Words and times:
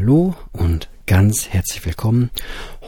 Hallo 0.00 0.34
und 0.52 0.88
ganz 1.04 1.50
herzlich 1.50 1.84
willkommen 1.84 2.30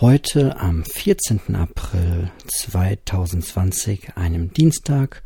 heute 0.01 0.59
am 0.59 0.82
14. 0.82 1.54
April 1.56 2.31
2020, 2.46 4.16
einem 4.16 4.50
Dienstag, 4.54 5.22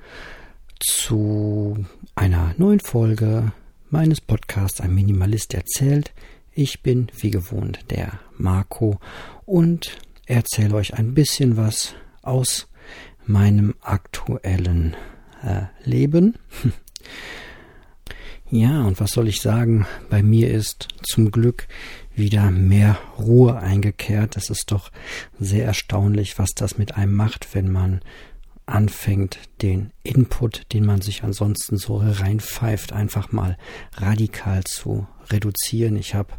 zu 0.80 1.86
einer 2.16 2.56
neuen 2.58 2.80
Folge 2.80 3.52
meines 3.88 4.20
Podcasts 4.20 4.80
Ein 4.80 4.96
Minimalist 4.96 5.54
erzählt. 5.54 6.12
Ich 6.50 6.82
bin 6.82 7.06
wie 7.20 7.30
gewohnt 7.30 7.84
der 7.90 8.18
Marco 8.36 8.98
und 9.44 9.96
erzähle 10.26 10.74
euch 10.74 10.94
ein 10.94 11.14
bisschen 11.14 11.56
was 11.56 11.94
aus 12.20 12.66
meinem 13.26 13.76
aktuellen 13.80 14.96
äh, 15.40 15.66
Leben. 15.84 16.34
Ja, 18.50 18.82
und 18.82 19.00
was 19.00 19.10
soll 19.10 19.26
ich 19.26 19.40
sagen? 19.40 19.86
Bei 20.08 20.22
mir 20.22 20.52
ist 20.52 20.88
zum 21.02 21.32
Glück 21.32 21.66
wieder 22.14 22.52
mehr 22.52 22.96
Ruhe 23.18 23.58
eingekehrt. 23.58 24.36
Es 24.36 24.50
ist 24.50 24.70
doch 24.70 24.92
sehr 25.38 25.64
erstaunlich, 25.64 26.38
was 26.38 26.54
das 26.54 26.78
mit 26.78 26.96
einem 26.96 27.14
macht, 27.14 27.54
wenn 27.54 27.70
man 27.70 28.00
anfängt, 28.64 29.38
den 29.62 29.92
Input, 30.04 30.72
den 30.72 30.86
man 30.86 31.00
sich 31.00 31.24
ansonsten 31.24 31.76
so 31.76 31.96
reinpfeift, 31.96 32.92
einfach 32.92 33.32
mal 33.32 33.56
radikal 33.94 34.62
zu 34.64 35.08
reduzieren. 35.28 35.96
Ich 35.96 36.14
habe 36.14 36.32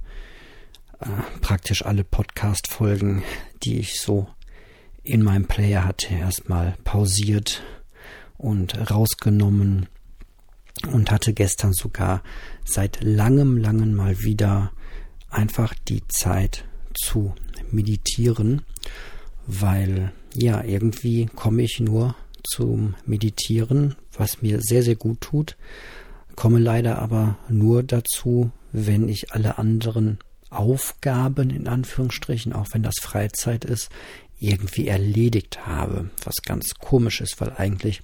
äh, 0.99 1.07
praktisch 1.41 1.85
alle 1.85 2.05
Podcast-Folgen, 2.05 3.23
die 3.63 3.79
ich 3.79 3.99
so 3.99 4.27
in 5.03 5.23
meinem 5.23 5.45
Player 5.45 5.85
hatte, 5.85 6.13
erstmal 6.13 6.75
pausiert 6.83 7.63
und 8.37 8.91
rausgenommen 8.91 9.87
und 10.91 11.11
hatte 11.11 11.33
gestern 11.33 11.73
sogar 11.73 12.21
seit 12.65 13.03
langem, 13.03 13.57
langem 13.57 13.95
mal 13.95 14.21
wieder 14.21 14.71
einfach 15.29 15.73
die 15.87 16.07
Zeit 16.07 16.65
zu 16.93 17.33
meditieren, 17.71 18.61
weil 19.45 20.11
ja, 20.33 20.63
irgendwie 20.63 21.27
komme 21.35 21.63
ich 21.63 21.79
nur 21.79 22.15
zum 22.43 22.95
Meditieren, 23.05 23.95
was 24.13 24.41
mir 24.41 24.61
sehr, 24.61 24.83
sehr 24.83 24.95
gut 24.95 25.21
tut, 25.21 25.57
komme 26.35 26.59
leider 26.59 26.99
aber 26.99 27.37
nur 27.49 27.83
dazu, 27.83 28.51
wenn 28.71 29.09
ich 29.09 29.33
alle 29.33 29.57
anderen 29.57 30.19
Aufgaben 30.49 31.49
in 31.49 31.67
Anführungsstrichen, 31.67 32.53
auch 32.53 32.67
wenn 32.71 32.83
das 32.83 32.99
Freizeit 33.01 33.65
ist, 33.65 33.89
irgendwie 34.39 34.87
erledigt 34.87 35.65
habe, 35.65 36.09
was 36.23 36.35
ganz 36.45 36.75
komisch 36.75 37.21
ist, 37.21 37.41
weil 37.41 37.53
eigentlich 37.57 38.01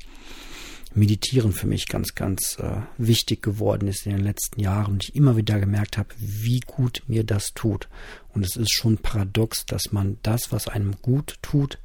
Meditieren 0.96 1.54
für 1.54 1.68
mich 1.68 1.88
ganz, 1.88 2.14
ganz 2.16 2.58
äh, 2.60 2.82
wichtig 2.98 3.42
geworden 3.42 3.88
ist 3.88 4.06
in 4.06 4.12
den 4.12 4.24
letzten 4.24 4.60
Jahren 4.60 4.94
und 4.94 5.04
ich 5.04 5.16
immer 5.16 5.36
wieder 5.38 5.60
gemerkt 5.60 5.98
habe, 5.98 6.10
wie 6.18 6.60
gut 6.60 7.04
mir 7.08 7.24
das 7.24 7.48
tut. 7.56 7.90
Und 8.34 8.46
es 8.46 8.56
ist 8.56 8.72
schon 8.72 8.98
paradox, 8.98 9.66
dass 9.66 9.92
man 9.92 10.18
das, 10.22 10.52
was 10.52 10.68
einem 10.68 10.96
gut 11.02 11.38
tut, 11.42 11.80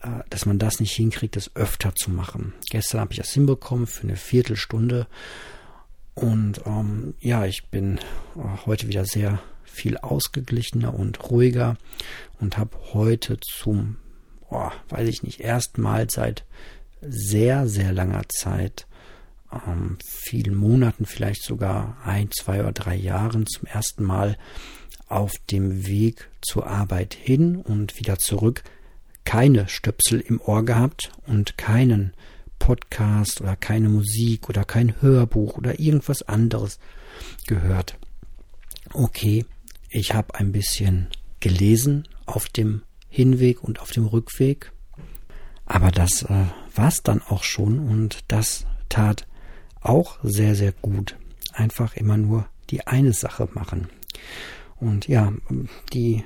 äh, 0.00 0.22
dass 0.30 0.46
man 0.46 0.58
das 0.58 0.80
nicht 0.80 0.92
hinkriegt, 0.92 1.36
es 1.36 1.54
öfter 1.56 1.94
zu 1.94 2.10
machen. 2.10 2.52
Gestern 2.70 3.00
habe 3.00 3.12
ich 3.12 3.18
das 3.18 3.32
hinbekommen 3.32 3.86
für 3.86 4.04
eine 4.04 4.16
Viertelstunde 4.16 5.06
und 6.16 6.62
ähm, 6.64 7.14
ja, 7.20 7.44
ich 7.44 7.66
bin 7.66 7.98
äh, 7.98 8.64
heute 8.64 8.88
wieder 8.88 9.04
sehr 9.04 9.38
viel 9.64 9.98
ausgeglichener 9.98 10.94
und 10.94 11.30
ruhiger 11.30 11.76
und 12.40 12.56
habe 12.56 12.74
heute 12.94 13.38
zum, 13.40 13.96
oh, 14.48 14.70
weiß 14.88 15.06
ich 15.08 15.22
nicht, 15.22 15.40
erstmal 15.40 16.08
seit 16.08 16.46
sehr, 17.00 17.68
sehr 17.68 17.92
langer 17.92 18.22
Zeit, 18.28 18.86
ähm, 19.52 19.98
vielen 20.04 20.54
Monaten, 20.54 21.06
vielleicht 21.06 21.42
sogar 21.42 21.98
ein, 22.04 22.30
zwei 22.30 22.60
oder 22.60 22.72
drei 22.72 22.96
Jahren 22.96 23.46
zum 23.46 23.66
ersten 23.66 24.04
Mal 24.04 24.36
auf 25.08 25.32
dem 25.50 25.86
Weg 25.86 26.28
zur 26.40 26.66
Arbeit 26.66 27.14
hin 27.14 27.56
und 27.56 27.98
wieder 27.98 28.18
zurück 28.18 28.64
keine 29.26 29.68
Stöpsel 29.68 30.20
im 30.20 30.40
Ohr 30.40 30.64
gehabt 30.64 31.10
und 31.26 31.58
keinen 31.58 32.14
Podcast 32.58 33.40
oder 33.42 33.56
keine 33.56 33.88
Musik 33.90 34.48
oder 34.48 34.64
kein 34.64 35.00
Hörbuch 35.02 35.58
oder 35.58 35.78
irgendwas 35.78 36.22
anderes 36.22 36.78
gehört. 37.46 37.98
Okay, 38.94 39.44
ich 39.90 40.14
habe 40.14 40.36
ein 40.36 40.52
bisschen 40.52 41.08
gelesen 41.40 42.08
auf 42.24 42.48
dem 42.48 42.82
Hinweg 43.08 43.62
und 43.62 43.80
auf 43.80 43.90
dem 43.90 44.06
Rückweg, 44.06 44.72
aber 45.66 45.90
das 45.90 46.22
äh, 46.22 46.46
war's 46.76 47.02
dann 47.02 47.22
auch 47.22 47.42
schon 47.42 47.78
und 47.78 48.20
das 48.28 48.66
tat 48.88 49.26
auch 49.80 50.18
sehr, 50.22 50.54
sehr 50.54 50.72
gut. 50.72 51.16
Einfach 51.52 51.96
immer 51.96 52.16
nur 52.16 52.46
die 52.70 52.86
eine 52.86 53.12
Sache 53.12 53.48
machen. 53.54 53.88
Und 54.78 55.08
ja, 55.08 55.32
die 55.92 56.24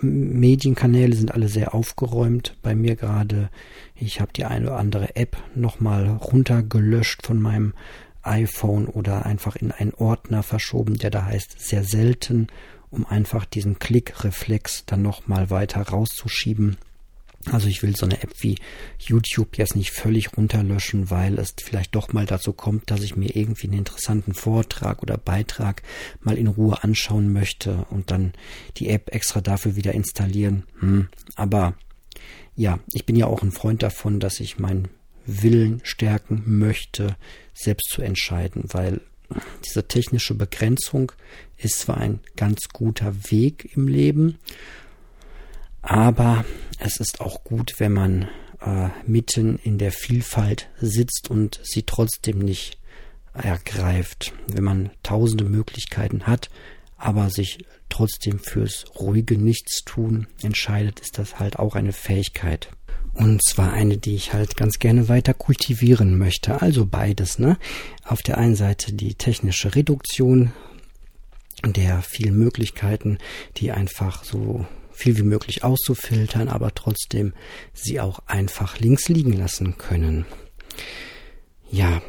Medienkanäle 0.00 1.14
sind 1.14 1.32
alle 1.32 1.48
sehr 1.48 1.74
aufgeräumt. 1.74 2.56
Bei 2.62 2.74
mir 2.74 2.96
gerade, 2.96 3.50
ich 3.94 4.20
habe 4.20 4.32
die 4.32 4.44
eine 4.44 4.68
oder 4.68 4.78
andere 4.78 5.16
App 5.16 5.36
nochmal 5.54 6.08
runtergelöscht 6.08 7.26
von 7.26 7.40
meinem 7.40 7.74
iPhone 8.22 8.86
oder 8.86 9.26
einfach 9.26 9.56
in 9.56 9.72
einen 9.72 9.94
Ordner 9.94 10.42
verschoben, 10.42 10.96
der 10.96 11.10
da 11.10 11.24
heißt 11.26 11.60
sehr 11.60 11.84
selten, 11.84 12.48
um 12.90 13.06
einfach 13.06 13.44
diesen 13.44 13.78
Klickreflex 13.78 14.84
dann 14.86 15.02
nochmal 15.02 15.50
weiter 15.50 15.82
rauszuschieben 15.82 16.76
also 17.46 17.68
ich 17.68 17.82
will 17.82 17.96
so 17.96 18.04
eine 18.04 18.22
App 18.22 18.34
wie 18.40 18.56
YouTube 18.98 19.56
jetzt 19.56 19.74
nicht 19.74 19.92
völlig 19.92 20.36
runterlöschen, 20.36 21.10
weil 21.10 21.38
es 21.38 21.54
vielleicht 21.62 21.94
doch 21.94 22.12
mal 22.12 22.26
dazu 22.26 22.52
kommt, 22.52 22.90
dass 22.90 23.02
ich 23.02 23.16
mir 23.16 23.34
irgendwie 23.34 23.66
einen 23.66 23.78
interessanten 23.78 24.34
Vortrag 24.34 25.02
oder 25.02 25.16
Beitrag 25.16 25.82
mal 26.20 26.36
in 26.36 26.48
Ruhe 26.48 26.82
anschauen 26.84 27.32
möchte 27.32 27.86
und 27.90 28.10
dann 28.10 28.32
die 28.76 28.90
App 28.90 29.14
extra 29.14 29.40
dafür 29.40 29.74
wieder 29.74 29.94
installieren. 29.94 30.64
Hm. 30.80 31.08
Aber 31.34 31.74
ja, 32.56 32.78
ich 32.92 33.06
bin 33.06 33.16
ja 33.16 33.26
auch 33.26 33.42
ein 33.42 33.52
Freund 33.52 33.82
davon, 33.82 34.20
dass 34.20 34.38
ich 34.40 34.58
meinen 34.58 34.88
Willen 35.24 35.80
stärken 35.82 36.42
möchte, 36.46 37.16
selbst 37.54 37.88
zu 37.88 38.02
entscheiden, 38.02 38.64
weil 38.68 39.00
diese 39.64 39.86
technische 39.86 40.34
Begrenzung 40.34 41.12
ist 41.56 41.78
zwar 41.78 41.98
ein 41.98 42.20
ganz 42.36 42.68
guter 42.72 43.14
Weg 43.30 43.70
im 43.76 43.88
Leben, 43.88 44.38
aber 45.82 46.44
es 46.80 46.96
ist 46.98 47.20
auch 47.20 47.44
gut, 47.44 47.74
wenn 47.78 47.92
man 47.92 48.28
äh, 48.60 48.88
mitten 49.06 49.58
in 49.58 49.78
der 49.78 49.92
Vielfalt 49.92 50.68
sitzt 50.80 51.30
und 51.30 51.60
sie 51.62 51.84
trotzdem 51.84 52.38
nicht 52.38 52.78
ergreift. 53.34 54.32
Wenn 54.48 54.64
man 54.64 54.90
tausende 55.02 55.44
Möglichkeiten 55.44 56.26
hat, 56.26 56.50
aber 56.96 57.30
sich 57.30 57.64
trotzdem 57.88 58.38
fürs 58.38 58.84
ruhige 58.98 59.38
Nichtstun 59.38 60.26
entscheidet, 60.42 61.00
ist 61.00 61.18
das 61.18 61.38
halt 61.38 61.58
auch 61.58 61.74
eine 61.74 61.92
Fähigkeit. 61.92 62.70
Und 63.12 63.42
zwar 63.44 63.72
eine, 63.72 63.98
die 63.98 64.14
ich 64.14 64.32
halt 64.32 64.56
ganz 64.56 64.78
gerne 64.78 65.08
weiter 65.08 65.34
kultivieren 65.34 66.16
möchte. 66.16 66.62
Also 66.62 66.86
beides, 66.86 67.38
ne? 67.38 67.58
Auf 68.04 68.22
der 68.22 68.38
einen 68.38 68.54
Seite 68.54 68.92
die 68.92 69.14
technische 69.14 69.74
Reduktion 69.74 70.52
der 71.64 72.02
vielen 72.02 72.38
Möglichkeiten, 72.38 73.18
die 73.56 73.72
einfach 73.72 74.24
so 74.24 74.66
viel 75.00 75.16
wie 75.16 75.22
möglich 75.22 75.64
auszufiltern, 75.64 76.48
aber 76.48 76.74
trotzdem 76.74 77.32
sie 77.72 78.00
auch 78.00 78.20
einfach 78.26 78.78
links 78.78 79.08
liegen 79.08 79.32
lassen 79.32 79.78
können. 79.78 80.26
Ja, 81.70 82.02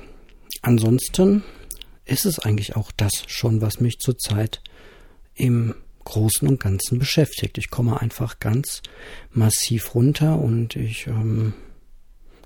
ansonsten 0.61 1.43
ist 2.05 2.25
es 2.25 2.39
eigentlich 2.39 2.75
auch 2.75 2.91
das 2.91 3.11
schon, 3.27 3.61
was 3.61 3.79
mich 3.79 3.99
zurzeit 3.99 4.61
im 5.33 5.73
Großen 6.03 6.47
und 6.47 6.59
Ganzen 6.59 6.99
beschäftigt. 6.99 7.57
Ich 7.57 7.69
komme 7.69 8.01
einfach 8.01 8.39
ganz 8.39 8.81
massiv 9.31 9.95
runter 9.95 10.37
und 10.37 10.75
ich 10.75 11.07
ähm, 11.07 11.53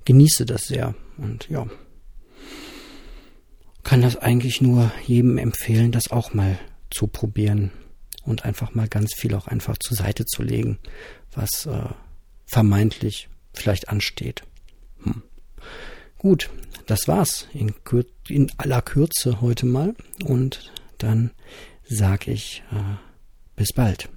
genieße 0.04 0.46
das 0.46 0.64
sehr. 0.64 0.94
Und 1.18 1.50
ja, 1.50 1.66
kann 3.84 4.02
das 4.02 4.18
eigentlich 4.18 4.62
nur 4.62 4.92
jedem 5.08 5.38
empfehlen, 5.38 5.92
das 5.92 6.12
auch 6.12 6.34
mal 6.34 6.60
zu 6.92 7.08
probieren 7.08 7.72
und 8.26 8.46
einfach 8.46 8.74
mal 8.74 8.88
ganz 8.88 9.14
viel 9.16 9.36
auch 9.36 9.48
einfach 9.48 9.78
zur 9.78 9.96
Seite 9.96 10.26
zu 10.26 10.44
legen, 10.44 10.80
was 11.34 11.66
äh, 11.66 11.90
vermeintlich 12.46 13.30
vielleicht 13.54 13.90
ansteht. 13.90 14.44
Hm. 15.04 15.24
Gut, 16.18 16.50
das 16.88 17.08
war's 17.08 17.48
in, 17.54 17.74
in, 18.28 18.52
aller 18.58 18.82
Kürze 18.82 19.42
heute 19.42 19.66
mal 19.66 19.96
und 20.24 20.72
dann 20.98 21.32
sage 21.88 22.32
ich 22.32 22.64
äh, 22.72 22.96
bis 23.56 23.74
bald. 23.74 24.10